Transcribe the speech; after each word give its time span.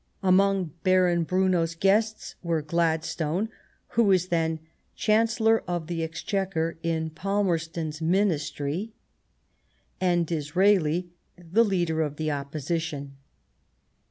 Among 0.23 0.71
Baron 0.81 1.25
Brunnow's 1.25 1.75
guests 1.75 2.33
were 2.41 2.63
Gladstone, 2.63 3.49
who 3.89 4.05
was 4.05 4.29
then 4.29 4.59
Chancellor 4.95 5.61
of 5.67 5.85
the 5.85 6.01
Exchequer 6.01 6.79
in 6.81 7.11
Pal 7.11 7.43
merston's 7.45 8.01
Ministry, 8.01 8.93
and 9.99 10.25
Disraeli, 10.25 11.11
the 11.37 11.63
Leader 11.63 12.01
of 12.01 12.15
the 12.15 12.31
Opposition. 12.31 13.17